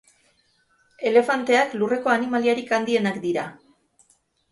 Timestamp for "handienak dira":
2.79-3.45